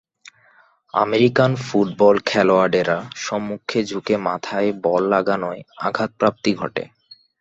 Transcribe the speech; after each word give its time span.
American 0.93 1.51
football 1.65 2.15
খেলোয়াড়েরা 2.25 2.97
সম্মুখে 3.17 3.79
ঝুঁকে 3.83 4.15
মাথায় 4.27 4.69
বল 4.83 5.03
লাগানোয় 5.09 5.61
আঘাতপ্রাপ্তি 5.77 6.51
ঘটে। 6.55 6.83